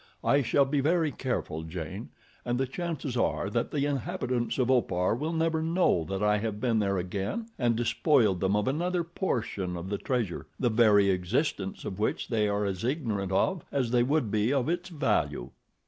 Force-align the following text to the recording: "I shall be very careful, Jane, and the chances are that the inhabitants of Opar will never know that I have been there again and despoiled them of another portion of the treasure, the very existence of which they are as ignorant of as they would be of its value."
"I 0.23 0.41
shall 0.41 0.65
be 0.65 0.79
very 0.81 1.11
careful, 1.11 1.61
Jane, 1.61 2.09
and 2.43 2.57
the 2.59 2.65
chances 2.65 3.15
are 3.15 3.51
that 3.51 3.69
the 3.69 3.85
inhabitants 3.85 4.57
of 4.57 4.71
Opar 4.71 5.13
will 5.13 5.31
never 5.31 5.61
know 5.61 6.05
that 6.09 6.23
I 6.23 6.39
have 6.39 6.59
been 6.59 6.79
there 6.79 6.97
again 6.97 7.49
and 7.59 7.75
despoiled 7.75 8.39
them 8.39 8.55
of 8.55 8.67
another 8.67 9.03
portion 9.03 9.77
of 9.77 9.89
the 9.89 9.99
treasure, 9.99 10.47
the 10.59 10.69
very 10.71 11.11
existence 11.11 11.85
of 11.85 11.99
which 11.99 12.29
they 12.29 12.49
are 12.49 12.65
as 12.65 12.83
ignorant 12.83 13.31
of 13.31 13.63
as 13.71 13.91
they 13.91 14.01
would 14.01 14.31
be 14.31 14.51
of 14.51 14.67
its 14.69 14.89
value." 14.89 15.51